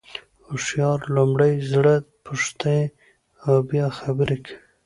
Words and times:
هوښیار 0.47 0.99
لومړی 1.15 1.53
زړه 1.71 1.95
پوښتي 2.25 2.79
او 3.45 3.55
بیا 3.69 3.85
خبري 3.99 4.37
کوي. 4.45 4.55